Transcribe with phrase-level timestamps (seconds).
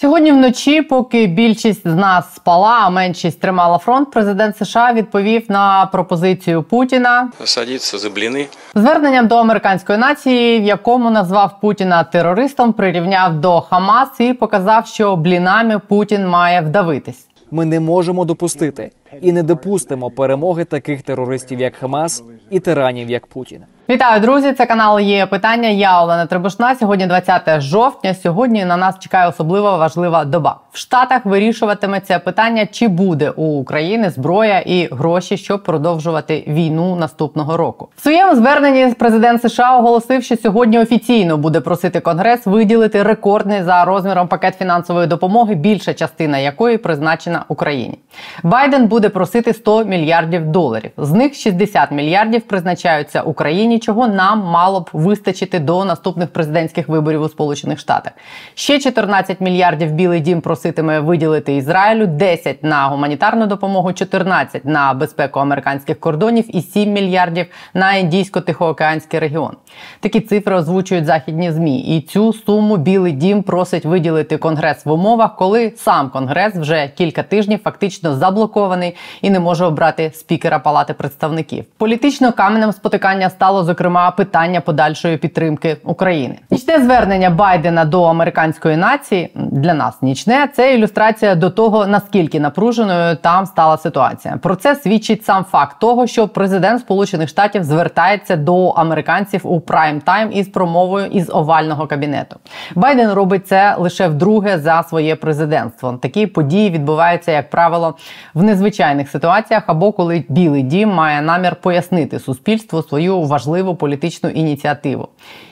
[0.00, 5.86] Сьогодні вночі, поки більшість з нас спала, а меншість тримала фронт, президент США відповів на
[5.86, 8.46] пропозицію Путіна садиться за бліни.
[8.74, 15.16] зверненням до американської нації, в якому назвав Путіна терористом, прирівняв до Хамас і показав, що
[15.16, 17.26] блінами Путін має вдавитись.
[17.50, 18.90] Ми не можемо допустити
[19.22, 23.60] і не допустимо перемоги таких терористів, як Хамас, і тиранів, як Путін.
[23.90, 24.52] Вітаю, друзі!
[24.52, 25.68] Це канал є питання.
[25.68, 26.74] Я Олена Требушна.
[26.74, 28.14] Сьогодні 20 жовтня.
[28.14, 30.56] Сьогодні на нас чекає особливо важлива доба.
[30.72, 37.56] В Штатах вирішуватиметься питання, чи буде у України зброя і гроші, щоб продовжувати війну наступного
[37.56, 37.88] року.
[37.96, 43.84] В своєму зверненні президент США оголосив, що сьогодні офіційно буде просити Конгрес виділити рекордний за
[43.84, 47.98] розміром пакет фінансової допомоги, більша частина якої призначена Україні.
[48.42, 50.90] Байден буде просити 100 мільярдів доларів.
[50.96, 57.22] З них 60 мільярдів призначаються Україні чого нам мало б вистачити до наступних президентських виборів
[57.22, 58.12] у Сполучених Штатах.
[58.54, 65.40] Ще 14 мільярдів Білий Дім проситиме виділити Ізраїлю, 10 на гуманітарну допомогу, 14 на безпеку
[65.40, 69.56] американських кордонів і 7 мільярдів на індійсько-тихоокеанський регіон.
[70.00, 75.36] Такі цифри озвучують західні змі, і цю суму Білий Дім просить виділити конгрес в умовах,
[75.36, 81.64] коли сам конгрес вже кілька тижнів фактично заблокований і не може обрати спікера Палати представників.
[81.78, 86.38] Політично каменем спотикання стало зокрема питання подальшої підтримки України.
[86.50, 93.16] Нічне звернення Байдена до американської нації для нас нічне це ілюстрація до того, наскільки напруженою
[93.16, 94.36] там стала ситуація.
[94.42, 100.00] Про це свідчить сам факт того, що президент Сполучених Штатів звертається до американців у прайм
[100.00, 102.36] тайм із промовою із овального кабінету.
[102.74, 105.98] Байден робить це лише вдруге за своє президентство.
[106.02, 107.96] Такі події відбуваються, як правило,
[108.34, 114.30] в незвичайних ситуаціях або коли Білий Дім має намір пояснити суспільству свою важливу важливу політичну
[114.30, 115.08] ініціативу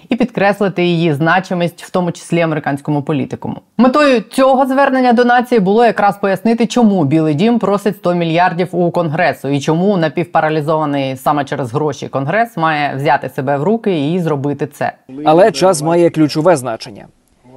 [0.08, 3.56] і підкреслити її значимість, в тому числі американському політикуму.
[3.76, 8.90] Метою цього звернення до нації було якраз пояснити, чому Білий Дім просить 100 мільярдів у
[8.90, 14.66] конгресу і чому напівпаралізований саме через гроші конгрес має взяти себе в руки і зробити
[14.66, 14.92] це.
[15.24, 17.06] Але час має ключове значення.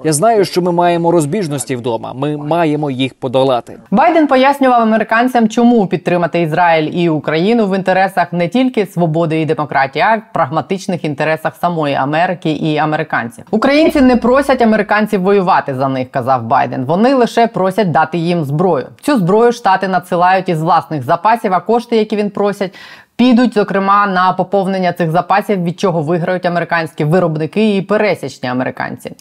[0.03, 2.13] Я знаю, що ми маємо розбіжності вдома.
[2.13, 3.79] Ми маємо їх подолати.
[3.91, 10.06] Байден пояснював американцям, чому підтримати Ізраїль і Україну в інтересах не тільки свободи і демократії,
[10.07, 13.44] а й в прагматичних інтересах самої Америки і американців.
[13.51, 16.85] Українці не просять американців воювати за них, казав Байден.
[16.85, 18.88] Вони лише просять дати їм зброю.
[19.01, 22.75] Цю зброю штати надсилають із власних запасів, а кошти, які він просять.
[23.16, 29.11] Підуть зокрема на поповнення цих запасів, від чого виграють американські виробники і пересічні американці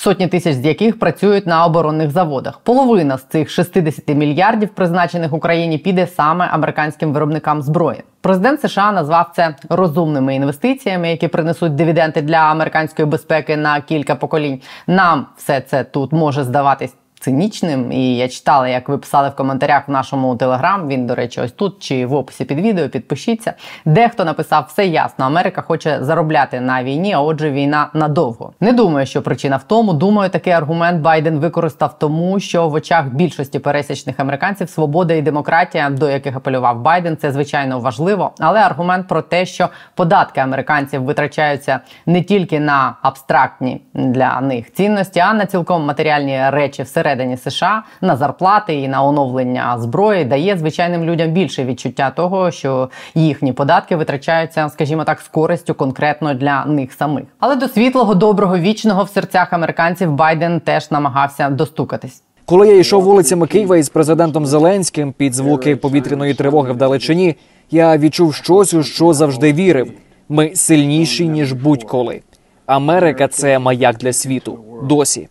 [0.00, 2.58] сотні тисяч з яких працюють на оборонних заводах.
[2.58, 8.02] Половина з цих 60 мільярдів, призначених Україні, піде саме американським виробникам зброї.
[8.20, 14.60] Президент США назвав це розумними інвестиціями, які принесуть дивіденти для американської безпеки на кілька поколінь.
[14.86, 17.92] Нам все це тут може здаватись цинічним.
[17.92, 20.88] І я читала, як ви писали в коментарях в нашому телеграм.
[20.88, 22.88] Він, до речі, ось тут чи в описі під відео.
[22.88, 23.52] Підпишіться.
[23.84, 25.24] Дехто написав все ясно.
[25.24, 28.52] Америка хоче заробляти на війні, а отже, війна надовго.
[28.60, 29.92] Не думаю, що причина в тому.
[29.92, 35.90] Думаю, такий аргумент Байден використав тому, що в очах більшості пересічних американців свобода і демократія,
[35.90, 38.30] до яких апелював Байден, це звичайно важливо.
[38.38, 45.20] Але аргумент про те, що податки американців витрачаються не тільки на абстрактні для них цінності,
[45.20, 50.56] а на цілком матеріальні речі всередині всередині США на зарплати і на оновлення зброї дає
[50.56, 56.64] звичайним людям більше відчуття того, що їхні податки витрачаються, скажімо так, з користю конкретно для
[56.64, 57.24] них самих.
[57.38, 62.22] Але до світлого, доброго, вічного в серцях американців Байден теж намагався достукатись.
[62.46, 67.36] Коли я йшов вулицями Києва із президентом Зеленським під звуки повітряної тривоги вдалечині,
[67.70, 69.92] я відчув щось, у що завжди вірив.
[70.28, 72.20] Ми сильніші ніж будь-коли.
[72.66, 74.58] Америка це маяк для світу.
[74.82, 75.28] Досі.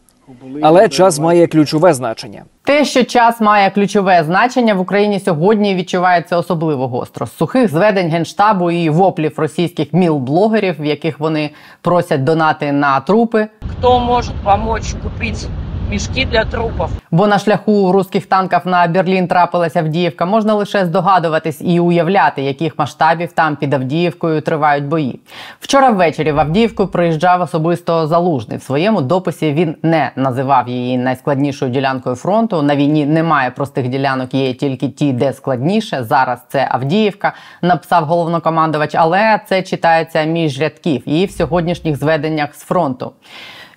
[0.62, 2.44] Але час має ключове значення.
[2.64, 8.10] Те, що час має ключове значення в Україні сьогодні, відчувається особливо гостро з сухих зведень
[8.10, 11.50] генштабу і воплів російських міл-блогерів, в яких вони
[11.82, 13.48] просять донати на трупи.
[13.72, 15.48] Хто може допомогти купити
[15.90, 16.88] мішки для трупів.
[17.12, 20.26] Бо на шляху руських танків на Берлін трапилася Авдіївка.
[20.26, 25.20] Можна лише здогадуватись і уявляти, яких масштабів там під Авдіївкою тривають бої.
[25.60, 28.58] Вчора ввечері в Авдіївку приїжджав особисто залужний.
[28.58, 32.62] В своєму дописі він не називав її найскладнішою ділянкою фронту.
[32.62, 36.04] На війні немає простих ділянок, є тільки ті, де складніше.
[36.04, 42.60] Зараз це Авдіївка, написав головнокомандувач, але це читається між рядків і в сьогоднішніх зведеннях з
[42.60, 43.12] фронту.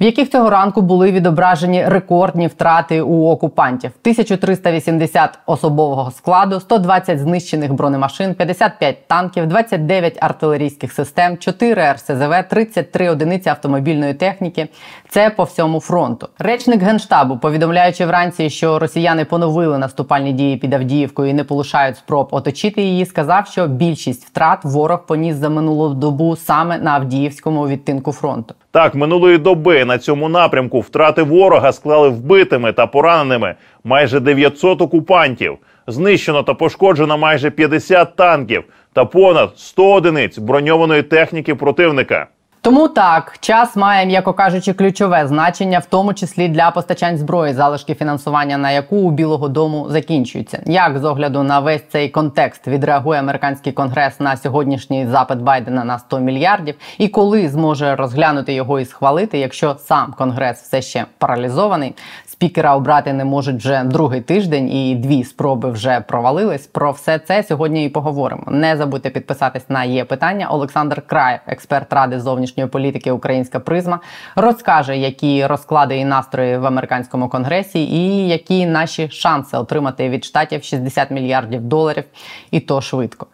[0.02, 7.72] В яких цього ранку були відображені рекордні втрати у окупантів: 1380 особового складу, 120 знищених
[7.72, 14.69] бронемашин, 55 танків, 29 артилерійських систем, 4 РСЗВ, 33 одиниці автомобільної техніки.
[15.08, 16.28] Це по всьому фронту.
[16.38, 22.28] Речник генштабу, повідомляючи вранці, що росіяни поновили наступальні дії під Авдіївкою і не полишають спроб
[22.31, 28.12] оточити її, сказав, що більшість втрат ворог поніс за минулу добу саме на Авдіївському відтинку
[28.12, 28.54] фронту.
[28.73, 33.55] Так, минулої доби на цьому напрямку втрати ворога склали вбитими та пораненими
[33.85, 35.59] майже 900 окупантів.
[35.87, 42.27] Знищено та пошкоджено майже 50 танків та понад 100 одиниць броньованої техніки противника.
[42.64, 47.94] Тому так, час має, м'яко кажучи, ключове значення, в тому числі для постачань зброї, залишки
[47.94, 50.62] фінансування на яку у Білого Дому закінчуються.
[50.67, 55.99] Як з огляду на весь цей контекст відреагує американський конгрес на сьогоднішній запит Байдена на
[55.99, 61.94] 100 мільярдів, і коли зможе розглянути його і схвалити, якщо сам конгрес все ще паралізований,
[62.43, 66.67] спікера обрати не можуть вже другий тиждень, і дві спроби вже провалились.
[66.67, 68.43] Про все це сьогодні і поговоримо.
[68.49, 70.49] Не забудьте підписатись на є питання.
[70.50, 74.00] Олександр Краєв, експерт ради зовнішньої політики Українська призма,
[74.37, 80.65] розкаже, які розклади і настрої в американському конгресі, і які наші шанси отримати від штатів
[80.65, 82.05] 60 мільярдів доларів,
[82.50, 83.27] і то швидко.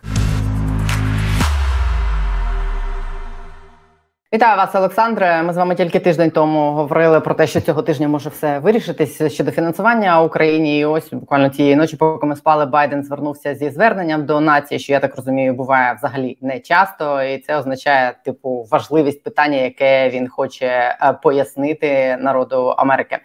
[4.34, 5.42] Вітаю вас, Олександре.
[5.42, 9.32] Ми з вами тільки тиждень тому говорили про те, що цього тижня може все вирішитись
[9.32, 10.80] щодо фінансування Україні.
[10.80, 14.92] І ось буквально цієї ночі, поки ми спали, Байден звернувся зі зверненням до нації, що
[14.92, 20.28] я так розумію, буває взагалі не часто, і це означає типу важливість питання, яке він
[20.28, 23.18] хоче е, пояснити народу Америки.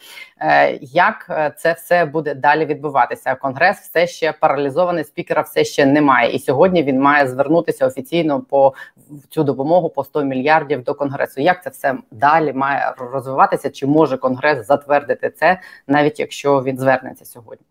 [0.46, 1.26] Е, як
[1.58, 3.36] це все буде далі відбуватися?
[3.36, 8.74] Конгрес все ще паралізований, спікера все ще немає, і сьогодні він має звернутися офіційно по
[9.30, 11.42] цю допомогу по 100 мільярдів до конгресу.
[11.42, 13.70] Як це все далі має розвиватися?
[13.70, 17.66] Чи може конгрес затвердити це, навіть якщо він звернеться сьогодні?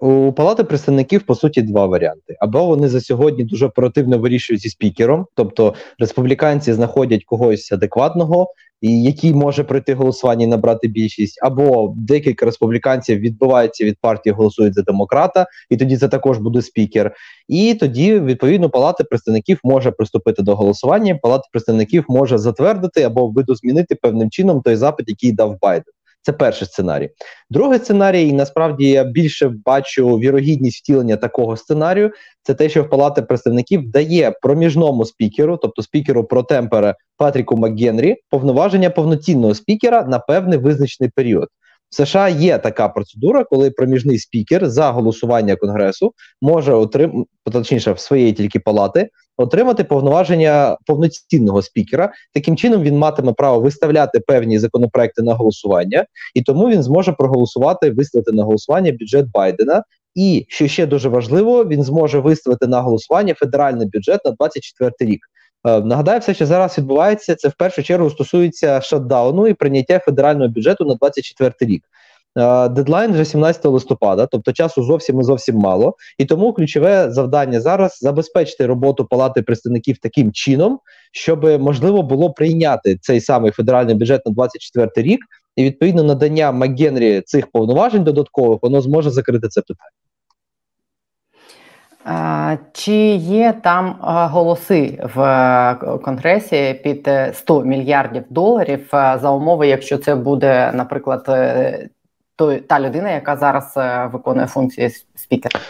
[0.00, 4.68] У палати представників по суті два варіанти: або вони за сьогодні дуже оперативно вирішують зі
[4.68, 8.46] спікером, тобто республіканці знаходять когось адекватного,
[8.82, 14.82] який може пройти голосування і набрати більшість, або декілька республіканців відбиваються від партії, голосують за
[14.82, 17.14] демократа, і тоді це також буде спікер.
[17.48, 21.18] І тоді відповідно палата представників може приступити до голосування.
[21.22, 25.92] Палата представників може затвердити або видозмінити певним чином той запит, який дав Байден.
[26.22, 27.10] Це перший сценарій.
[27.50, 32.12] Другий сценарій, і насправді я більше бачу вірогідність втілення такого сценарію.
[32.42, 38.16] Це те, що в Палати представників дає проміжному спікеру, тобто спікеру про темпера Патріку МакГенрі,
[38.30, 41.48] повноваження повноцінного спікера на певний визначений період.
[41.90, 46.12] В США є така процедура, коли проміжний спікер за голосування конгресу
[46.42, 49.08] може отримати, точніше, в своєї тільки палати
[49.40, 52.12] отримати повноваження повноцінного спікера.
[52.34, 57.90] Таким чином він матиме право виставляти певні законопроекти на голосування, і тому він зможе проголосувати,
[57.90, 59.82] виставити на голосування бюджет Байдена.
[60.14, 65.20] І що ще дуже важливо, він зможе виставити на голосування федеральний бюджет на 24 рік.
[65.66, 70.48] Е, нагадаю, все, що зараз відбувається, це в першу чергу стосується шатдауну і прийняття федерального
[70.48, 71.84] бюджету на 24 рік.
[72.38, 75.94] Е, дедлайн вже 17 листопада, тобто часу зовсім і зовсім мало.
[76.18, 80.78] І тому ключове завдання зараз забезпечити роботу палати представників таким чином,
[81.12, 85.20] щоб можливо було прийняти цей самий федеральний бюджет на 24 рік,
[85.56, 89.90] і відповідно надання МакГенрі цих повноважень додаткових воно зможе закрити це питання.
[92.72, 99.98] Чи є там голоси в е, конгресі під 100 мільярдів доларів е, за умови, якщо
[99.98, 101.88] це буде, наприклад, е,
[102.40, 103.72] той та людина, яка зараз
[104.12, 105.60] виконує функції спікера?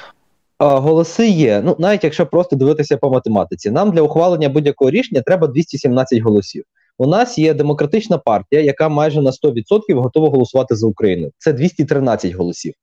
[0.58, 1.62] Голоси є.
[1.64, 6.64] Ну навіть якщо просто дивитися по математиці, нам для ухвалення будь-якого рішення треба 217 голосів.
[6.98, 11.30] У нас є демократична партія, яка майже на 100% готова голосувати за Україну.
[11.38, 12.74] Це 213 голосів.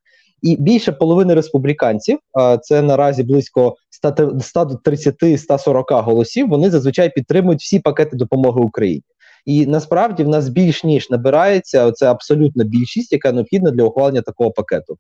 [0.42, 2.20] І більше половини республіканців,
[2.62, 6.50] це наразі близько 130-140 голосів.
[6.50, 9.04] Вони зазвичай підтримують всі пакети допомоги Україні.
[9.46, 14.52] І насправді в нас більш ніж набирається це абсолютна більшість, яка необхідна для ухвалення такого
[14.52, 14.98] пакету.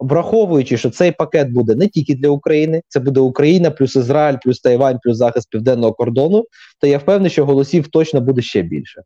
[0.00, 4.60] Враховуючи, що цей пакет буде не тільки для України, це буде Україна, плюс Ізраїль, плюс
[4.60, 6.44] Тайвань, плюс захист південного кордону.
[6.80, 9.02] То я впевнений, що голосів точно буде ще більше.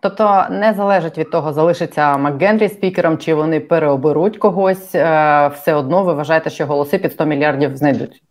[0.00, 6.04] Тобто не залежить від того, залишиться МакГенрі спікером, чи вони переоберуть когось, е, все одно
[6.04, 8.22] ви вважаєте, що голоси під 100 мільярдів знайдуть.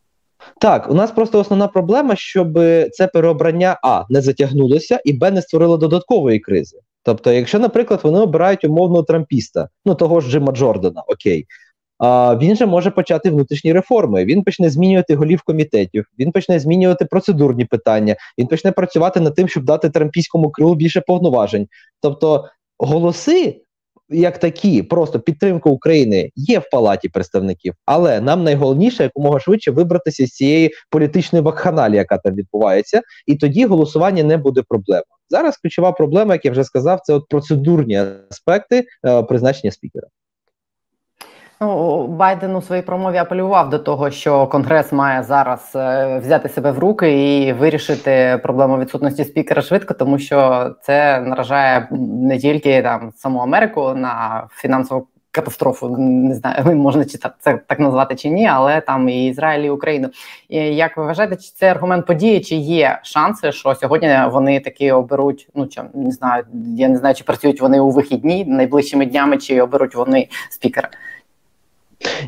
[0.61, 2.53] Так, у нас просто основна проблема, щоб
[2.91, 6.77] це переобрання А не затягнулося, і Б не створило додаткової кризи.
[7.03, 11.45] Тобто, якщо, наприклад, вони обирають умовного трампіста, ну того ж Джима Джордана, окей,
[11.97, 14.25] а він же може почати внутрішні реформи.
[14.25, 18.15] Він почне змінювати голів комітетів, він почне змінювати процедурні питання.
[18.37, 21.67] Він почне працювати над тим, щоб дати трампійському крилу більше повноважень.
[22.01, 22.45] Тобто,
[22.77, 23.62] голоси.
[24.09, 30.25] Як такі, просто підтримка України є в палаті представників, але нам найголовніше якомога швидше вибратися
[30.25, 35.03] з цієї політичної вакханалії, яка там відбувається, і тоді голосування не буде проблемою.
[35.29, 40.07] Зараз ключова проблема, як я вже сказав, це от процедурні аспекти е, призначення спікера.
[41.63, 46.71] Ну, Байден у своїй промові апелював до того, що Конгрес має зараз е, взяти себе
[46.71, 53.11] в руки і вирішити проблему відсутності спікера швидко, тому що це наражає не тільки там
[53.15, 55.95] саму Америку на фінансову катастрофу.
[55.97, 60.09] Не знаю, можна чи це так назвати чи ні, але там і Ізраїль, і Україну.
[60.49, 62.41] І Як ви вважаєте, чи це аргумент події?
[62.41, 65.49] Чи є шанси, що сьогодні вони таки оберуть?
[65.55, 66.43] Ну чи не знаю,
[66.77, 70.89] я не знаю, чи працюють вони у вихідні найближчими днями, чи оберуть вони спікера?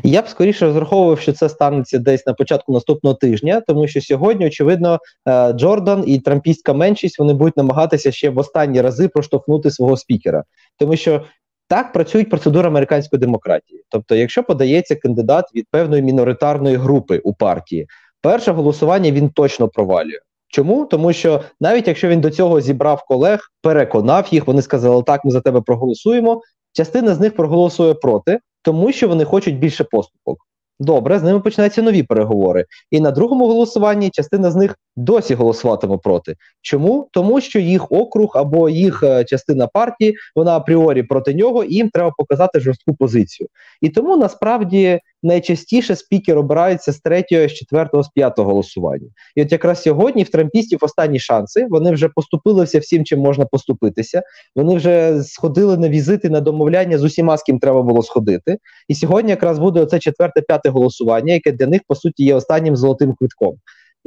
[0.02, 4.46] Я б скоріше розраховував, що це станеться десь на початку наступного тижня, тому що сьогодні,
[4.46, 9.96] очевидно, е, Джордан і трампістська меншість вони будуть намагатися ще в останні рази проштовхнути свого
[9.96, 10.44] спікера,
[10.78, 11.22] тому що.
[11.68, 13.82] Так працюють процедури американської демократії.
[13.88, 17.86] Тобто, якщо подається кандидат від певної міноритарної групи у партії,
[18.20, 20.18] перше голосування він точно провалює.
[20.48, 20.84] Чому?
[20.84, 25.30] Тому що навіть якщо він до цього зібрав колег, переконав їх, вони сказали, так, ми
[25.30, 26.40] за тебе проголосуємо.
[26.72, 30.38] Частина з них проголосує проти, тому що вони хочуть більше поступок.
[30.78, 32.64] Добре, з ними починаються нові переговори.
[32.90, 36.34] І на другому голосуванні частина з них досі голосуватиме проти.
[36.62, 37.08] Чому?
[37.12, 41.90] Тому що їх округ або їх е, частина партії вона апріорі проти нього, і їм
[41.90, 43.48] треба показати жорстку позицію.
[43.80, 49.08] І тому насправді найчастіше спікер обирається з третього, з четвертого, з п'ятого голосування.
[49.34, 51.66] І от якраз сьогодні в трампістів останні шанси.
[51.70, 54.22] Вони вже поступилися всім, чим можна поступитися.
[54.56, 58.58] Вони вже сходили на візити на домовляння з усіма, з ким треба було сходити.
[58.88, 62.76] І сьогодні якраз буде оце четверте, п'яте голосування, яке для них по суті є останнім
[62.76, 63.56] золотим квитком.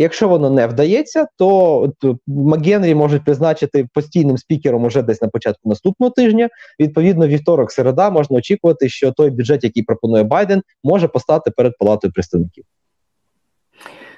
[0.01, 1.91] Якщо воно не вдається, то
[2.27, 6.49] Макгенрі можуть призначити постійним спікером уже десь на початку наступного тижня.
[6.79, 12.13] Відповідно, вівторок, середа можна очікувати, що той бюджет, який пропонує Байден, може постати перед палатою
[12.13, 12.63] представників.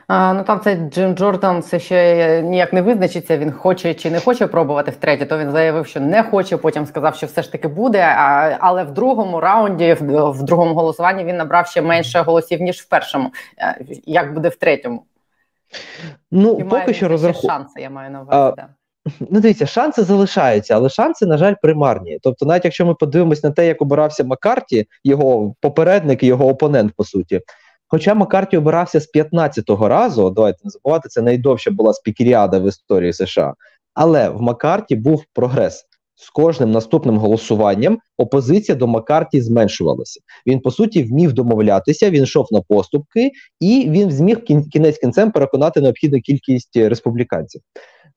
[0.07, 3.37] А, Ну там цей Джим Джордан це ще ніяк не визначиться.
[3.37, 5.25] Він хоче чи не хоче пробувати втретє.
[5.25, 6.57] То він заявив, що не хоче.
[6.57, 8.01] Потім сказав, що все ж таки буде.
[8.01, 12.77] А, Але в другому раунді, в, в другому голосуванні, він набрав ще менше голосів ніж
[12.81, 13.31] в першому.
[14.05, 15.03] Як буде в третьому?
[16.31, 17.47] Ну і поки що розраху...
[17.47, 17.81] шанси.
[17.81, 18.53] Я маю на увазі.
[18.57, 18.67] А...
[19.29, 22.19] Ну, дивіться, шанси залишаються, але шанси, на жаль, примарні.
[22.21, 26.93] Тобто, навіть якщо ми подивимось на те, як обирався Маккарті, його попередник і його опонент,
[26.95, 27.41] по суті.
[27.87, 33.13] Хоча Маккарті обирався з 15-го разу, давайте не забувати, це найдовша була спікеріада в історії
[33.13, 33.53] США.
[33.93, 35.85] Але в Маккарті був прогрес.
[36.21, 40.19] З кожним наступним голосуванням опозиція до Маккарті зменшувалася.
[40.47, 45.81] Він по суті вмів домовлятися, він йшов на поступки, і він зміг кінець кінцем переконати
[45.81, 47.61] необхідну кількість республіканців.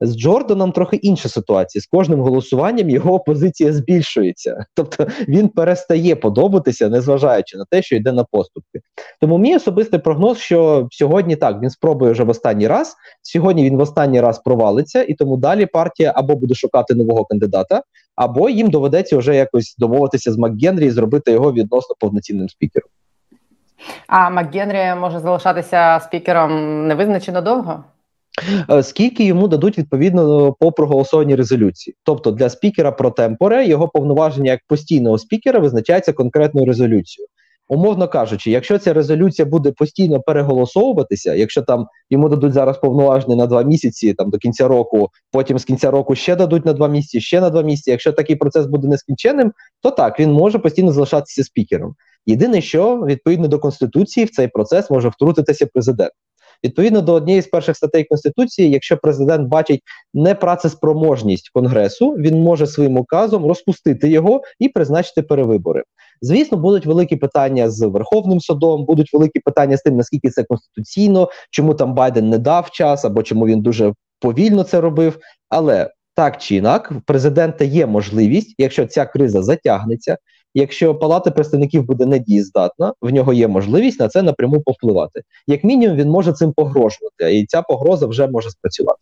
[0.01, 1.81] З Джорданом трохи інша ситуація.
[1.81, 8.11] З кожним голосуванням його позиція збільшується, тобто він перестає подобатися, незважаючи на те, що йде
[8.11, 8.79] на поступки.
[9.21, 12.95] Тому мій особистий прогноз, що сьогодні так він спробує вже в останній раз.
[13.21, 17.81] Сьогодні він в останній раз провалиться, і тому далі партія або буде шукати нового кандидата,
[18.15, 22.89] або їм доведеться вже якось домовитися з МакГенрі і зробити його відносно повноцінним спікером.
[24.07, 27.83] А МакГенрі може залишатися спікером невизначено довго.
[28.71, 31.95] Е, скільки йому дадуть відповідно по проголосованій резолюції.
[32.03, 37.27] Тобто для спікера про темпоре його повноваження як постійного спікера визначається конкретною резолюцією.
[37.67, 43.47] Умовно кажучи, якщо ця резолюція буде постійно переголосовуватися, якщо там йому дадуть зараз повноваження на
[43.47, 47.21] два місяці, там до кінця року, потім з кінця року ще дадуть на два місяці,
[47.21, 47.91] ще на два місяці.
[47.91, 49.51] Якщо такий процес буде нескінченним,
[49.81, 51.95] то так він може постійно залишатися спікером.
[52.25, 56.11] Єдине, що відповідно до конституції в цей процес може втрутитися президент.
[56.63, 59.81] Відповідно до однієї з перших статей конституції, якщо президент бачить
[60.13, 65.83] непрацеспроможність конгресу, він може своїм указом розпустити його і призначити перевибори.
[66.21, 71.29] Звісно, будуть великі питання з Верховним судом, будуть великі питання з тим, наскільки це конституційно,
[71.51, 75.17] чому там Байден не дав час, або чому він дуже повільно це робив.
[75.49, 80.17] Але так чи інак, президента є можливість, якщо ця криза затягнеться,
[80.57, 85.21] Якщо палата представників буде недієздатна, в нього є можливість на це напряму повпливати.
[85.47, 88.99] Як мінімум, він може цим погрожувати, і ця погроза вже може спрацювати.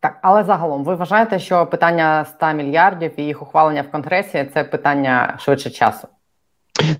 [0.00, 4.64] Так, але загалом ви вважаєте, що питання 100 мільярдів і їх ухвалення в Конгресі це
[4.64, 6.08] питання швидше часу?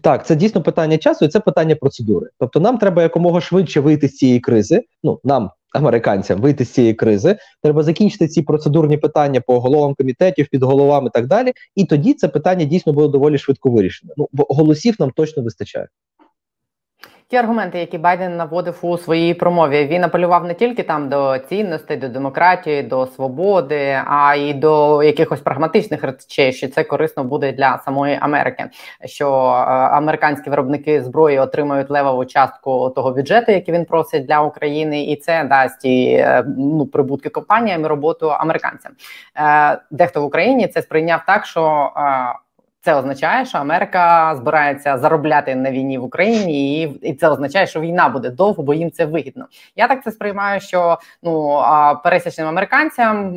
[0.00, 2.26] Так, це дійсно питання часу, і це питання процедури.
[2.38, 4.83] Тобто, нам треба якомога швидше вийти з цієї кризи.
[5.02, 7.37] Ну нам американцям вийти з цієї кризи.
[7.62, 11.52] Треба закінчити ці процедурні питання по головам комітетів, під головами і так далі.
[11.75, 14.14] І тоді це питання дійсно було доволі швидко вирішено.
[14.16, 15.88] Ну бо голосів нам точно вистачає.
[17.28, 21.97] Ті аргументи, які Байден наводив у своїй промові, він апелював не тільки там до цінностей,
[21.97, 27.78] до демократії, до свободи, а й до якихось прагматичних речей, що це корисно буде для
[27.78, 28.71] самої Америки.
[29.04, 35.04] Що е, американські виробники зброї отримають левову частку того бюджету, який він просить для України,
[35.04, 38.93] і це дасть і е, ну прибутки компаніям і роботу американцям.
[39.37, 41.93] Е, дехто в Україні це сприйняв так, що
[42.84, 47.80] це означає, що Америка збирається заробляти на війні в Україні, і і це означає, що
[47.80, 49.46] війна буде довго, бо їм це вигідно.
[49.76, 51.62] Я так це сприймаю, що ну
[52.04, 53.34] пересічним американцям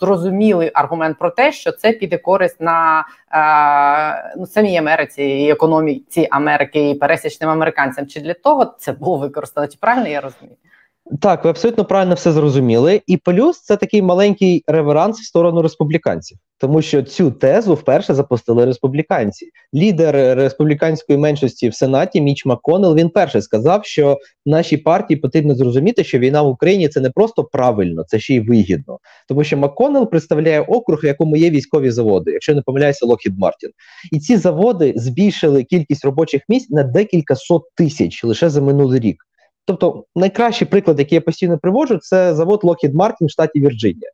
[0.00, 3.04] зрозуміли аргумент про те, що це піде користь на
[4.36, 8.06] ну, самій Америці і економіці Америки і пересічним американцям.
[8.06, 9.66] Чи для того це було використано?
[9.66, 10.56] Чи правильно я розумію?
[11.18, 13.02] Так, ви абсолютно правильно все зрозуміли.
[13.06, 18.64] І плюс це такий маленький реверанс в сторону республіканців, тому що цю тезу вперше запустили
[18.64, 19.50] республіканці.
[19.74, 26.04] Лідер республіканської меншості в Сенаті Міч Макконел, він перший сказав, що нашій партії потрібно зрозуміти,
[26.04, 28.98] що війна в Україні це не просто правильно, це ще й вигідно.
[29.28, 33.70] Тому що Макконел представляє округ, в якому є військові заводи, якщо не помиляюся, Локхід Мартін.
[34.12, 39.24] І ці заводи збільшили кількість робочих місць на декілька сот тисяч лише за минулий рік.
[39.64, 44.10] Тобто, найкращий приклад, який я постійно приводжу, це завод Lockheed Martin в штаті Вірджинія.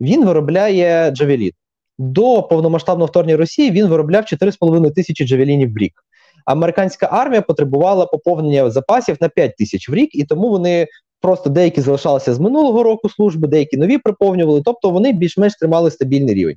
[0.00, 1.52] Він виробляє джавелін.
[1.98, 5.92] До повномасштабного вторгнення Росії він виробляв 4,5 тисячі джавелінів в рік.
[6.46, 10.86] Американська армія потребувала поповнення запасів на 5 тисяч в рік, і тому вони
[11.20, 14.62] просто деякі залишалися з минулого року служби, деякі нові приповнювали.
[14.64, 16.56] Тобто вони більш-менш тримали стабільний рівень.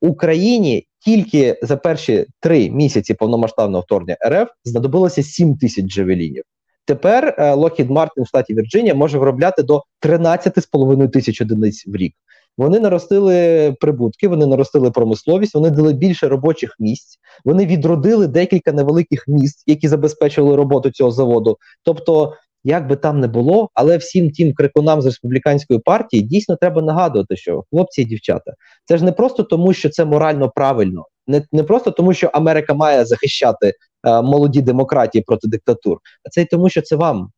[0.00, 6.42] Україні тільки за перші три місяці повномасштабного вторгнення РФ знадобилося 7 тисяч джавелінів.
[6.84, 12.14] Тепер е, Lockheed Martin в штаті Вірджинія може виробляти до 13,5 тисяч одиниць в рік.
[12.58, 17.18] Вони наростили прибутки, вони наростили промисловість, вони дали більше робочих місць.
[17.44, 21.58] Вони відродили декілька невеликих місць, які забезпечували роботу цього заводу.
[21.82, 22.34] Тобто,
[22.64, 27.36] як би там не було, але всім тим крикунам з республіканської партії дійсно треба нагадувати,
[27.36, 28.52] що хлопці і дівчата,
[28.84, 32.74] це ж не просто тому, що це морально правильно, не не просто тому, що Америка
[32.74, 33.72] має захищати
[34.04, 37.28] молоді демократії проти диктатур, а це й тому, що це вам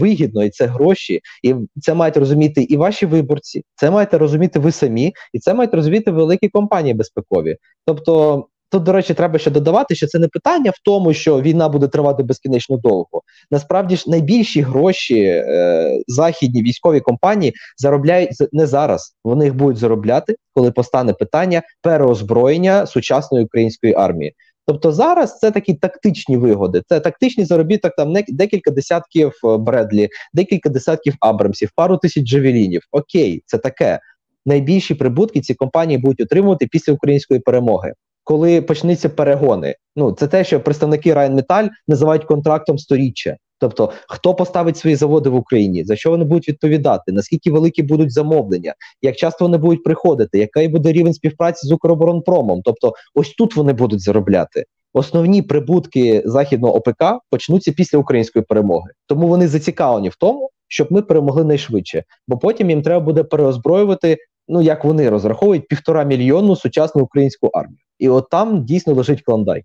[0.00, 4.72] вигідно, і це гроші, і це мають розуміти і ваші виборці, це маєте розуміти ви
[4.72, 7.56] самі, і це мають розуміти великі компанії безпекові.
[7.86, 11.68] Тобто Тут, до речі, треба ще додавати, що це не питання в тому, що війна
[11.68, 13.22] буде тривати безкінечно довго.
[13.50, 19.14] Насправді ж найбільші гроші е, західні військові компанії заробляють не зараз.
[19.24, 24.34] Вони їх будуть заробляти, коли постане питання переозброєння сучасної української армії.
[24.66, 26.82] Тобто зараз це такі тактичні вигоди.
[26.88, 32.82] Це тактичний заробіток, там декілька десятків е, Бредлі, декілька десятків Абрамсів, пару тисяч джавелінів.
[32.92, 34.00] Окей, це таке.
[34.46, 37.92] Найбільші прибутки ці компанії будуть отримувати після української перемоги
[38.24, 39.74] коли почнуться перегони.
[39.96, 43.36] Ну це те, що представники Райнметаль називають контрактом сторіччя.
[43.64, 48.12] Тобто, хто поставить свої заводи в Україні, за що вони будуть відповідати, наскільки великі будуть
[48.12, 52.62] замовлення, як часто вони будуть приходити, який буде рівень співпраці з Укроборонпромом?
[52.64, 54.64] Тобто, ось тут вони будуть заробляти.
[54.92, 61.02] Основні прибутки західного ОПК почнуться після української перемоги, тому вони зацікавлені в тому, щоб ми
[61.02, 64.16] перемогли найшвидше, бо потім їм треба буде переозброювати.
[64.48, 67.78] Ну як вони розраховують півтора мільйону сучасну українську армію.
[67.98, 69.64] І от там дійсно лежить клондайк.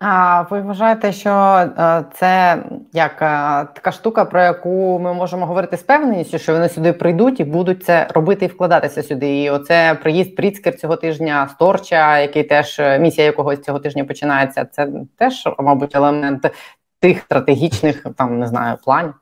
[0.00, 5.76] А ви вважаєте, що е, це як е, така штука, про яку ми можемо говорити
[5.76, 9.42] з певненістю, що вони сюди прийдуть і будуть це робити і вкладатися сюди?
[9.42, 14.64] І оце приїзд Пріцкер цього тижня, Сторча, який теж е, місія якогось цього тижня починається.
[14.64, 16.50] Це теж, мабуть, елемент
[17.00, 19.14] тих стратегічних там не знаю планів.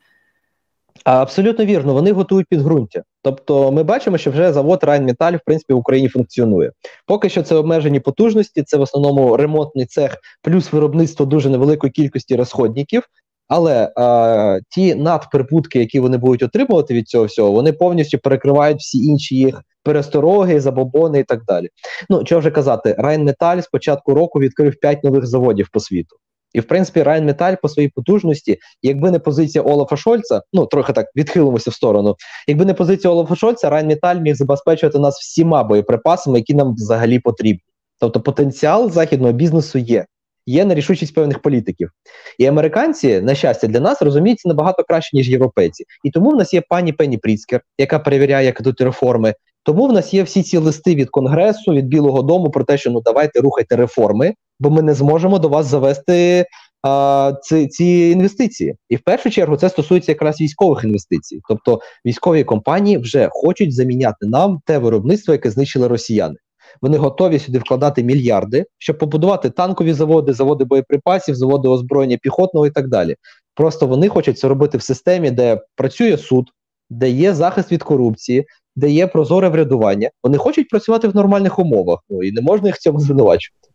[1.05, 3.03] Абсолютно вірно, вони готують підґрунтя.
[3.25, 6.73] Тобто, ми бачимо, що вже завод Райнметаль в принципі в Україні функціонує.
[7.07, 12.37] Поки що це обмежені потужності, це в основному ремонтний цех, плюс виробництво дуже невеликої кількості
[12.37, 13.03] розходників.
[13.49, 18.99] Але а, ті надприбутки, які вони будуть отримувати від цього всього, вони повністю перекривають всі
[18.99, 21.69] інші їх перестороги, забобони і так далі.
[22.11, 26.17] Ну що вже казати, Райнметаль з початку року відкрив 5 нових заводів по світу.
[26.55, 31.07] І в принципі Райнметаль по своїй потужності, якби не позиція Олафа Шольца, ну трохи так
[31.17, 32.17] відхилимося в сторону.
[32.49, 37.63] Якби не позиція Олафа Шольца, Райнметаль міг забезпечувати нас всіма боєприпасами, які нам взагалі потрібні.
[38.01, 40.07] Тобто потенціал західного бізнесу є.
[40.47, 41.91] Є нерішучість певних політиків.
[42.39, 45.85] І американці, на щастя, для нас розуміються набагато краще, ніж європейці.
[46.05, 49.35] І тому в нас є пані Пенні Пріцкер, яка перевіряє, як ідуть реформи.
[49.63, 52.91] Тому в нас є всі ці листи від Конгресу, від Білого Дому про те, що
[52.91, 56.47] ну давайте рухайте реформи, бо ми не зможемо до вас завести
[56.83, 58.77] а, ці, ці інвестиції.
[58.89, 61.41] І в першу чергу це стосується якраз військових інвестицій.
[61.49, 66.35] Тобто військові компанії вже хочуть заміняти нам те виробництво, яке знищили росіяни.
[66.83, 72.71] Вони готові сюди вкладати мільярди, щоб побудувати танкові заводи, заводи боєприпасів, заводи озброєння піхотного і
[72.71, 73.17] так далі.
[73.55, 76.51] Просто вони хочуть це робити в системі, де працює суд,
[76.91, 78.47] де є захист від корупції,
[78.77, 80.11] де є прозоре врядування.
[80.23, 81.99] Вони хочуть працювати в нормальних умовах.
[82.11, 83.74] Ну і не можна їх в цьому звинувачувати.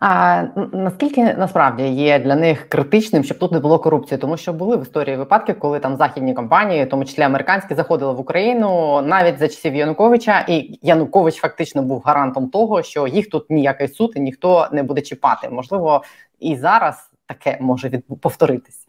[0.00, 4.76] А наскільки насправді є для них критичним, щоб тут не було корупції, тому що були
[4.76, 9.38] в історії випадки, коли там західні компанії, в тому числі американські, заходили в Україну навіть
[9.38, 14.20] за часів Януковича, і Янукович фактично був гарантом того, що їх тут ніякий суд і
[14.20, 15.48] ніхто не буде чіпати.
[15.48, 16.02] Можливо,
[16.40, 18.85] і зараз таке може повторитись.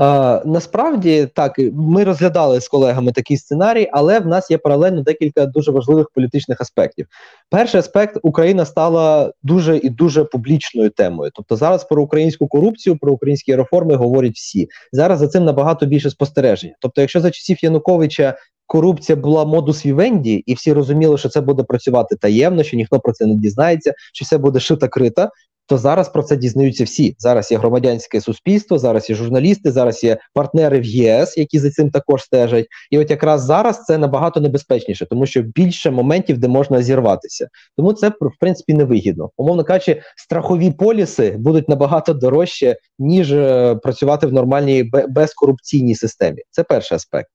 [0.00, 5.46] Е, насправді так ми розглядали з колегами такий сценарій, але в нас є паралельно декілька
[5.46, 7.06] дуже важливих політичних аспектів.
[7.50, 11.30] Перший аспект Україна стала дуже і дуже публічною темою.
[11.34, 14.68] Тобто, зараз про українську корупцію, про українські реформи говорять всі.
[14.92, 16.74] Зараз за цим набагато більше спостереження.
[16.80, 18.34] Тобто, якщо за часів Януковича.
[18.66, 23.12] Корупція була модус вівенді, і всі розуміли, що це буде працювати таємно, що ніхто про
[23.12, 25.30] це не дізнається, що все буде шита крита
[25.66, 27.14] то зараз про це дізнаються всі.
[27.18, 31.90] Зараз є громадянське суспільство, зараз є журналісти, зараз є партнери в ЄС, які за цим
[31.90, 32.66] також стежать.
[32.90, 37.48] І от якраз зараз це набагато небезпечніше, тому що більше моментів, де можна зірватися.
[37.76, 39.30] Тому це в принципі невигідно.
[39.36, 46.42] Умовно кажучи, страхові поліси будуть набагато дорожче ніж е, працювати в нормальній безкорупційній системі.
[46.50, 47.28] Це перший аспект.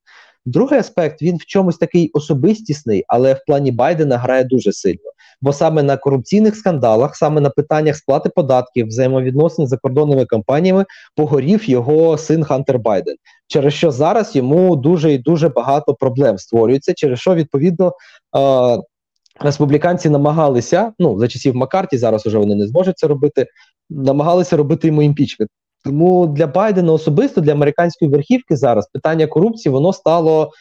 [0.47, 5.11] Другий аспект він в чомусь такий особистісний, але в плані Байдена грає дуже сильно.
[5.41, 11.69] Бо саме на корупційних скандалах, саме на питаннях сплати податків, взаємовідносин з закордонними компаніями погорів
[11.69, 13.15] його син Хантер Байден,
[13.47, 17.93] через що зараз йому дуже і дуже багато проблем створюється, через що відповідно.
[18.37, 18.77] Е-
[19.39, 23.47] Республіканці намагалися, ну за часів Маккарті, зараз уже вони не зможуть це робити.
[23.89, 25.49] Намагалися робити йому імпічмент.
[25.87, 30.51] Тому для Байдена особисто для американської верхівки зараз питання корупції воно стало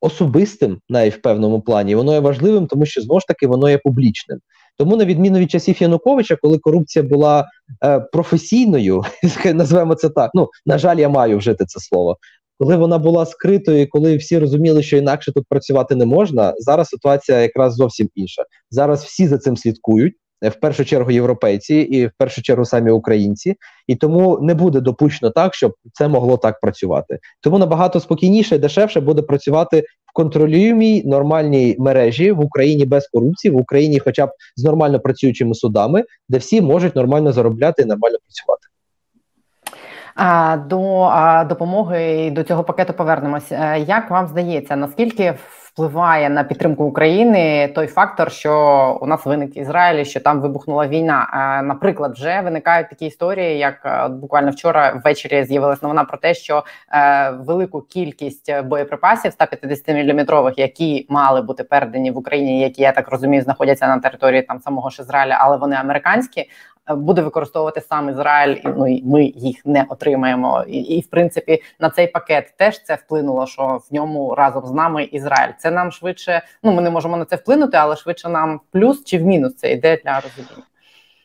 [0.00, 1.94] особистим навіть в певному плані.
[1.94, 4.38] Воно є важливим, тому що знову ж таки воно є публічним.
[4.78, 7.48] Тому, на відміну від часів Януковича, коли корупція була
[7.84, 9.02] е, професійною,
[9.54, 10.30] назвемо це так.
[10.34, 12.16] Ну на жаль, я маю вжити це слово.
[12.58, 17.38] Коли вона була скритою, коли всі розуміли, що інакше тут працювати не можна, зараз ситуація
[17.38, 18.42] якраз зовсім інша.
[18.70, 20.14] Зараз всі за цим слідкують
[20.48, 25.30] в першу чергу європейці і в першу чергу самі українці, і тому не буде допущено
[25.30, 27.18] так, щоб це могло так працювати.
[27.40, 33.54] Тому набагато спокійніше, і дешевше буде працювати в контролюємій нормальній мережі в Україні без корупції,
[33.54, 38.16] в Україні, хоча б з нормально працюючими судами, де всі можуть нормально заробляти і нормально
[38.26, 38.66] працювати.
[40.14, 41.10] А до
[41.48, 43.52] допомоги і до цього пакету повернемось.
[43.52, 45.34] Е, як вам здається, наскільки
[45.72, 51.28] впливає на підтримку України той фактор, що у нас виник Ізраїль, що там вибухнула війна.
[51.64, 56.64] Наприклад, вже виникають такі історії, як е, буквально вчора ввечері з'явилася новина про те, що
[56.92, 63.42] е, велику кількість боєприпасів 150-мм, які мали бути передані в Україні, які я так розумію,
[63.42, 66.50] знаходяться на території там самого ж Ізраїля, але вони американські
[66.96, 70.64] буде використовувати сам Ізраїль, і ну і ми їх не отримаємо.
[70.68, 74.72] І, і в принципі на цей пакет теж це вплинуло, що в ньому разом з
[74.72, 75.52] нами Ізраїль.
[75.58, 76.42] Це нам швидше.
[76.62, 79.72] Ну ми не можемо на це вплинути, але швидше нам плюс чи в мінус це
[79.72, 80.64] йде для розуміння.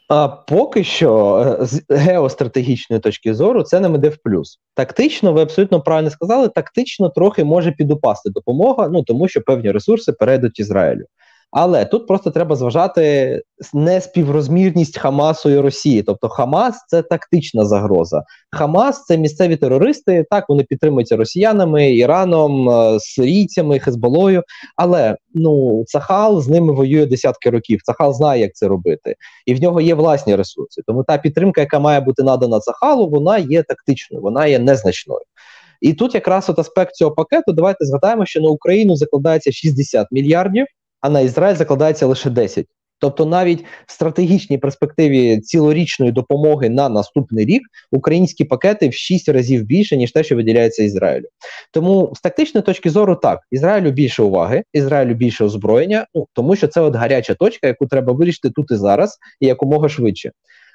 [0.07, 4.59] А поки що е, з геостратегічної точки зору це нам іде в плюс.
[4.73, 6.49] Тактично, ви абсолютно правильно сказали.
[6.49, 11.05] Тактично трохи може підупасти допомога, ну тому що певні ресурси перейдуть Ізраїлю.
[11.57, 13.41] Але тут просто треба зважати
[13.73, 16.03] неспіврозмірність Хамасу і Росії.
[16.03, 18.23] Тобто Хамас це тактична загроза.
[18.51, 20.25] Хамас це місцеві терористи.
[20.29, 24.43] Так вони підтримуються росіянами, Іраном, е, сирійцями, Хезболою.
[24.75, 27.79] Але ну Цахал з ними воює десятки років.
[27.83, 29.15] Цахал знає, як це робити,
[29.45, 30.81] і в нього є власні ресурси.
[30.87, 35.21] Тому та підтримка, яка має бути надана Цахалу, вона є тактичною, вона є незначною.
[35.81, 37.53] І тут якраз от аспект цього пакету.
[37.53, 40.65] Давайте згадаємо, що на Україну закладається 60 мільярдів
[41.01, 42.65] а на Ізраїль закладається лише 10.
[42.99, 49.63] Тобто, навіть в стратегічній перспективі цілорічної допомоги на наступний рік українські пакети в 6 разів
[49.63, 51.25] більше ніж те, що виділяється Ізраїлю.
[51.71, 56.67] Тому з тактичної точки зору, так Ізраїлю більше уваги, Ізраїлю більше озброєння, ну тому що
[56.67, 60.31] це от гаряча точка, яку треба вирішити тут і зараз, і якомога швидше.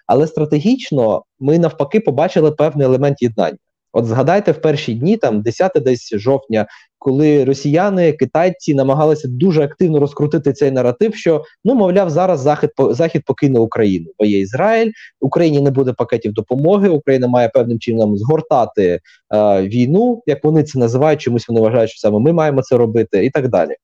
[0.06, 3.58] Але стратегічно ми навпаки побачили певний елемент єднання.
[3.92, 6.66] От згадайте в перші дні, там 10 десь жовтня,
[6.98, 13.22] коли росіяни, китайці намагалися дуже активно розкрутити цей наратив, що ну мовляв, зараз захід захід
[13.24, 16.88] покине Україну, бо є Ізраїль, Україні не буде пакетів допомоги.
[16.88, 19.00] Україна має певним чином згортати
[19.34, 21.20] е, війну, як вони це називають.
[21.20, 23.74] Чомусь вони вважають, що саме ми маємо це робити, і так далі.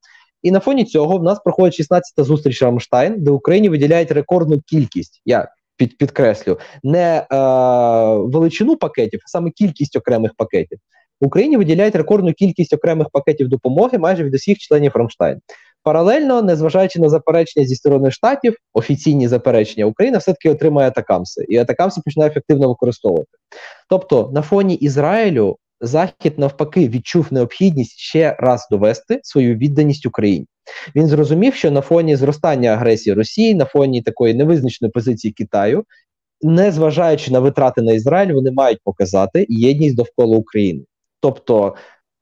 [0.42, 5.22] І на фоні цього в нас проходить 16-та зустріч Рамштайн, де Україні виділяють рекордну кількість
[5.24, 7.36] як під, підкреслю, не е,
[8.16, 10.78] величину пакетів, а саме кількість окремих пакетів.
[11.20, 15.40] В Україні виділяють рекордну кількість окремих пакетів допомоги майже від усіх членів Рамштайн.
[15.82, 22.00] Паралельно, незважаючи на заперечення зі сторони штатів, офіційні заперечення, Україна все-таки отримає атакамси, і атакамси
[22.04, 23.30] починає ефективно використовувати.
[23.88, 30.46] Тобто, на фоні Ізраїлю Захід навпаки відчув необхідність ще раз довести свою відданість Україні.
[30.96, 35.84] Він зрозумів, що на фоні зростання агресії Росії, на фоні такої невизначеної позиції Китаю,
[36.42, 40.84] незважаючи на витрати на Ізраїль, вони мають показати єдність довкола України.
[41.20, 41.74] Тобто,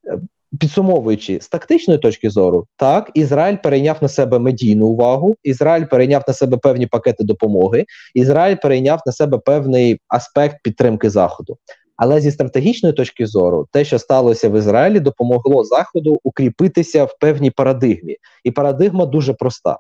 [0.09, 0.19] е,
[0.61, 6.35] підсумовуючи з тактичної точки зору, так Ізраїль перейняв на себе медійну увагу, Ізраїль перейняв на
[6.35, 11.59] себе певні пакети допомоги, Ізраїль перейняв на себе певний аспект підтримки Заходу.
[11.97, 17.51] Але зі стратегічної точки зору, те, що сталося в Ізраїлі, допомогло Заходу укріпитися в певній
[17.51, 19.79] парадигмі, і парадигма дуже проста: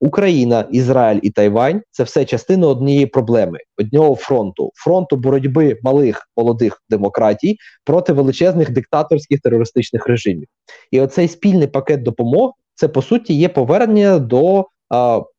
[0.00, 6.82] Україна, Ізраїль і Тайвань це все частини однієї проблеми, одного фронту фронту боротьби малих молодих
[6.90, 10.46] демократій проти величезних диктаторських терористичних режимів.
[10.90, 14.66] І оцей спільний пакет допомог це по суті є повернення до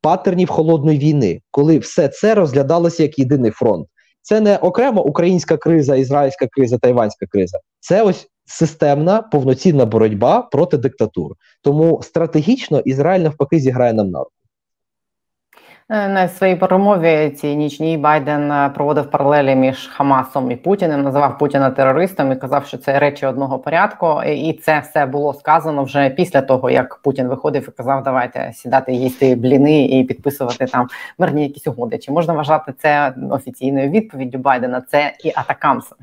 [0.00, 3.86] патернів холодної війни, коли все це розглядалося як єдиний фронт.
[4.22, 7.58] Це не окремо українська криза, ізраїльська криза, тайванська криза.
[7.80, 11.32] Це ось системна повноцінна боротьба проти диктатур.
[11.62, 14.41] Тому стратегічно Ізраїль навпаки зіграє нам на руку.
[15.92, 21.38] Е, на своїй промові цій нічній Байден е, проводив паралелі між Хамасом і Путіним, називав
[21.38, 24.22] Путіна терористом і казав, що це речі одного порядку.
[24.22, 28.92] І це все було сказано вже після того, як Путін виходив і казав, давайте сідати,
[28.92, 31.98] їсти бліни і підписувати там мирні якісь угоди.
[31.98, 34.82] Чи можна вважати це офіційною відповіддю Байдена?
[34.90, 35.94] Це і атакамса?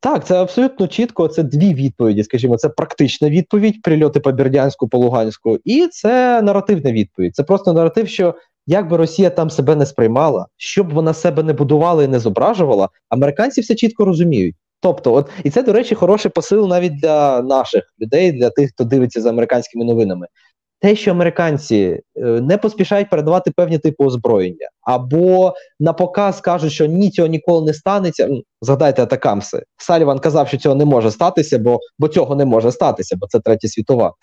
[0.00, 1.28] Так, це абсолютно чітко.
[1.28, 2.24] Це дві відповіді.
[2.24, 7.36] Скажімо, це практична відповідь, прильоти по Бердянську, по Луганську, і це наративна відповідь.
[7.36, 8.34] Це просто наратив, що
[8.66, 12.88] як би Росія там себе не сприймала, щоб вона себе не будувала і не зображувала,
[13.08, 14.56] американці все чітко розуміють.
[14.80, 18.84] Тобто, от і це, до речі, хороший посил навіть для наших людей, для тих, хто
[18.84, 20.26] дивиться за американськими новинами.
[20.80, 26.86] Те, що американці е, не поспішають передавати певні типи озброєння, або на показ кажуть, що
[26.86, 28.28] ні, цього ніколи не станеться.
[28.60, 29.62] Згадайте Атакамси.
[29.76, 33.40] Саліван казав, що цього не може статися, бо бо цього не може статися, бо це
[33.40, 34.14] третя світова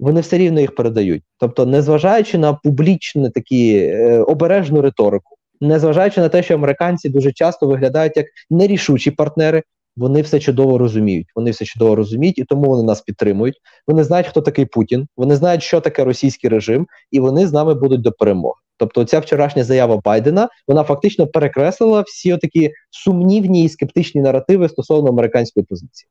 [0.00, 1.22] вони все рівно їх передають.
[1.38, 7.66] Тобто, незважаючи на публічну такі е, обережну риторику, незважаючи на те, що американці дуже часто
[7.66, 9.62] виглядають як нерішучі партнери,
[9.96, 11.26] вони все чудово розуміють.
[11.36, 13.56] Вони все чудово розуміють, і тому вони нас підтримують.
[13.86, 17.74] Вони знають, хто такий Путін, вони знають, що таке російський режим, і вони з нами
[17.74, 18.60] будуть до перемоги.
[18.76, 25.10] Тобто, ця вчорашня заява Байдена вона фактично перекреслила всі такі сумнівні і скептичні наративи стосовно
[25.10, 26.08] американської позиції.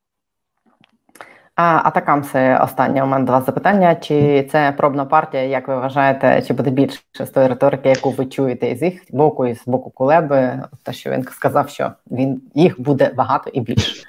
[1.55, 3.95] А Атакамси, останнє у мене два запитання.
[3.95, 8.25] Чи це пробна партія, як ви вважаєте, чи буде більше з тої риторики, яку ви
[8.25, 10.59] чуєте із їх боку, і з боку Кулеби?
[10.83, 14.03] Те, що він сказав, що він їх буде багато і більше.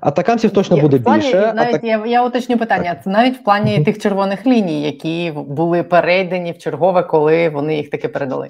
[0.00, 1.52] Атакамсів точно буде плані, більше.
[1.56, 1.84] Навіть Атак...
[1.84, 3.00] я я уточню питання.
[3.04, 7.90] Це навіть в плані тих червоних ліній, які були перейдені в чергове, коли вони їх
[7.90, 8.48] таки передали.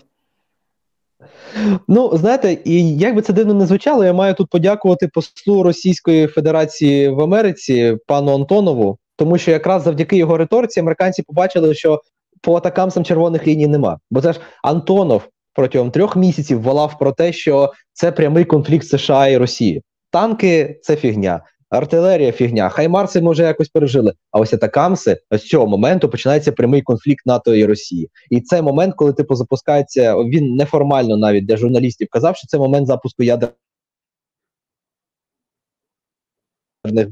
[1.89, 6.27] Ну, знаєте, і як би це дивно не звучало, я маю тут подякувати послу Російської
[6.27, 12.03] Федерації в Америці пану Антонову, тому що якраз завдяки його риториці американці побачили, що
[12.41, 13.99] по атакамсам червоних ліній нема.
[14.11, 15.23] Бо це ж Антонов
[15.55, 19.83] протягом трьох місяців волав про те, що це прямий конфлікт США і Росії.
[20.11, 21.41] Танки це фігня
[21.73, 24.15] артилерія фігня, хаймарси може якось пережили.
[24.31, 28.11] А ось атакамси з цього моменту починається прямий конфлікт НАТО і Росії.
[28.31, 32.87] І це момент, коли типу запускається, він неформально навіть для журналістів казав, що це момент
[32.87, 33.55] запуску ядерних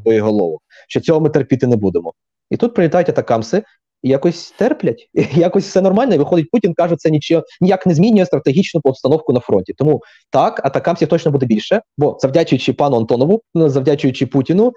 [0.04, 0.62] боєголовок.
[0.88, 2.12] Що цього ми терпіти не будемо.
[2.50, 3.62] І тут прилітають атакамси,
[4.02, 6.14] якось терплять, якось все нормально.
[6.14, 9.72] і Виходить, Путін каже, це нічого ніяк не змінює стратегічну обстановку на фронті.
[9.72, 14.72] Тому так, атакамсів точно буде більше, бо завдячуючи пану Антонову, ну, завдячуючи Путіну,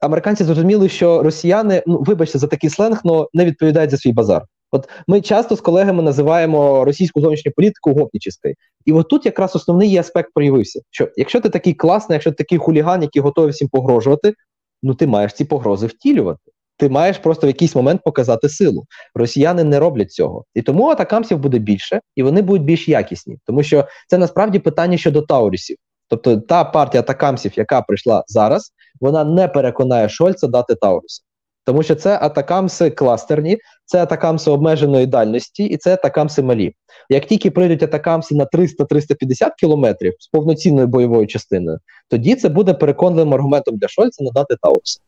[0.00, 4.42] американці зрозуміли, що росіяни, ну вибачте за такий сленг, но не відповідають за свій базар.
[4.72, 8.54] От ми часто з колегами називаємо російську зовнішню політику гопнічистою.
[8.84, 12.58] І от тут якраз основний аспект проявився: що якщо ти такий класний, якщо ти такий
[12.58, 14.34] хуліган, який готовий всім погрожувати,
[14.82, 16.49] ну ти маєш ці погрози втілювати
[16.80, 18.84] ти маєш просто в якийсь момент показати силу.
[19.14, 23.62] Росіяни не роблять цього, і тому атакамсів буде більше, і вони будуть більш якісні, тому
[23.62, 25.76] що це насправді питання щодо таурісів.
[26.08, 31.22] Тобто та партія атакамсів, яка прийшла зараз, вона не переконає Шольца дати Тауруса.
[31.64, 36.74] Тому що це атакамси кластерні, це атакамси обмеженої дальності, і це атакамси малі.
[37.10, 43.34] Як тільки прийдуть атакамси на 300-350 кілометрів з повноцінною бойовою частиною, тоді це буде переконливим
[43.34, 45.00] аргументом для Шольца надати Taurus-а.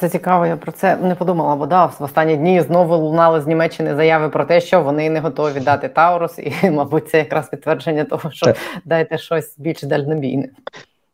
[0.00, 3.46] Це цікаво, я про це не подумала, бо да, в останні дні знову лунали з
[3.46, 8.04] Німеччини заяви про те, що вони не готові дати Taurus, і, мабуть, це якраз підтвердження
[8.04, 10.48] того, що дайте щось більш дальнобійне.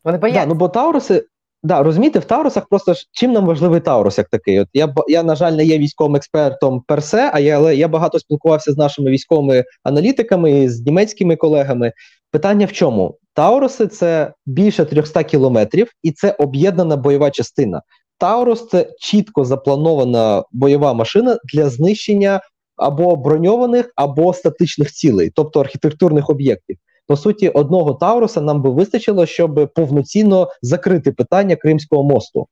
[0.03, 0.41] Вони бояться.
[0.41, 1.25] Да, ну бо Taurus-и,
[1.63, 4.59] да, розумієте, в Taurus-ах просто чим нам важливий Taurus як такий?
[4.59, 7.87] От я я, на жаль, не є військовим експертом per se, а я, але я
[7.87, 11.93] багато спілкувався з нашими військовими аналітиками, з німецькими колегами.
[12.31, 13.17] Питання в чому?
[13.33, 17.81] Тауруси це більше 300 кілометрів, і це об'єднана бойова частина.
[18.17, 22.41] Таурус це чітко запланована бойова машина для знищення
[22.75, 26.77] або броньованих, або статичних цілей, тобто архітектурних об'єктів.
[27.07, 32.47] По суті, одного Тауруса нам би вистачило, щоб повноцінно закрити питання Кримського мосту.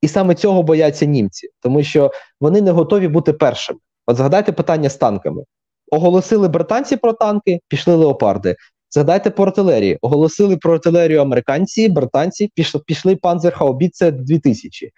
[0.00, 3.78] І саме цього бояться німці, тому що вони не готові бути першими.
[4.06, 5.42] От згадайте питання з танками.
[5.90, 8.56] Оголосили британці про танки, пішли Леопарди.
[8.94, 9.98] Згадайте по артилерії.
[10.02, 14.90] Оголосили про артилерію американці, британці, пішли, пішли Panzerhaubitze 2000.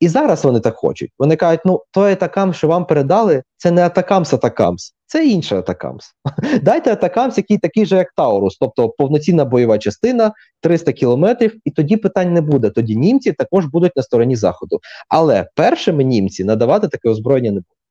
[0.00, 1.10] І зараз вони так хочуть.
[1.18, 6.04] Вони кажуть, ну той ATACMS, що вам передали, це не ATACMS ATACMS, це інший ATACMS.
[6.62, 11.96] Дайте ATACMS, який такий же, як Taurus, тобто повноцінна бойова частина, 300 кілометрів, і тоді
[11.96, 12.70] питань не буде.
[12.70, 14.80] Тоді німці також будуть на стороні Заходу.
[15.08, 17.81] Але першими німці надавати таке озброєння не будуть.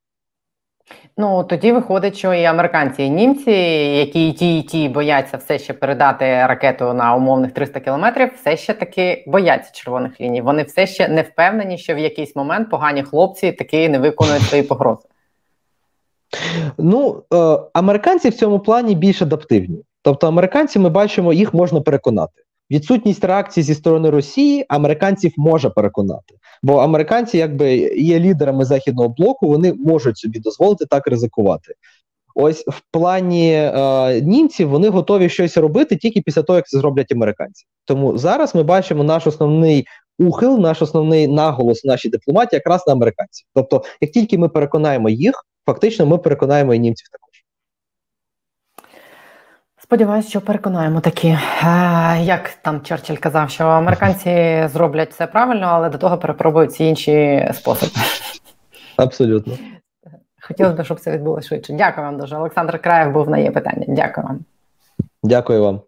[1.17, 3.51] Ну тоді виходить, що і американці, і німці,
[3.97, 8.57] які і ті, і ті бояться все ще передати ракету на умовних 300 кілометрів, все
[8.57, 10.41] ще таки бояться червоних ліній.
[10.41, 14.63] Вони все ще не впевнені, що в якийсь момент погані хлопці таки не виконують свої
[14.63, 15.07] погрози.
[16.77, 19.83] Ну е, американці в цьому плані більш адаптивні.
[20.01, 22.43] Тобто, американці ми бачимо, їх можна переконати.
[22.71, 29.47] Відсутність реакції зі сторони Росії американців може переконати, бо американці, якби є лідерами західного блоку,
[29.47, 31.73] вони можуть собі дозволити так ризикувати.
[32.35, 37.11] Ось в плані е, німців вони готові щось робити тільки після того, як це зроблять
[37.11, 37.65] американці.
[37.85, 39.85] Тому зараз ми бачимо наш основний
[40.19, 43.47] ухил, наш основний наголос в нашій дипломатії якраз на американців.
[43.55, 47.30] Тобто, як тільки ми переконаємо їх, фактично ми переконаємо і німців також.
[49.91, 51.37] Сподіваюсь, що переконаємо такі, е,
[52.23, 57.47] як там Черчилль казав, що американці зроблять все правильно, але до того перепробують ці інші
[57.53, 57.91] способи.
[58.97, 59.53] Абсолютно.
[60.41, 61.73] Хотілося б, щоб це відбулося швидше.
[61.73, 62.35] Дякую вам дуже.
[62.37, 63.85] Олександр Краєв був на є питання.
[63.87, 64.39] Дякую вам.
[65.23, 65.81] Дякую вам.